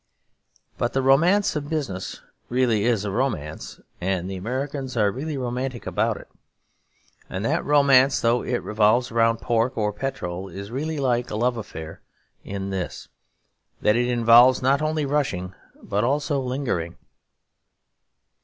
But 0.79 0.93
the 0.93 1.01
romance 1.03 1.55
of 1.55 1.69
business 1.69 2.21
really 2.49 2.85
is 2.85 3.05
a 3.05 3.11
romance, 3.11 3.79
and 4.01 4.27
the 4.27 4.35
Americans 4.35 4.97
are 4.97 5.11
really 5.11 5.37
romantic 5.37 5.85
about 5.85 6.17
it. 6.17 6.27
And 7.29 7.45
that 7.45 7.63
romance, 7.63 8.19
though 8.19 8.41
it 8.41 8.63
revolves 8.63 9.11
round 9.11 9.41
pork 9.41 9.77
or 9.77 9.93
petrol, 9.93 10.49
is 10.49 10.71
really 10.71 10.97
like 10.97 11.29
a 11.29 11.35
love 11.35 11.55
affair 11.55 12.01
in 12.43 12.71
this; 12.71 13.09
that 13.83 13.95
it 13.95 14.07
involves 14.07 14.59
not 14.63 14.81
only 14.81 15.05
rushing 15.05 15.53
but 15.83 16.03
also 16.03 16.39
lingering. 16.39 16.97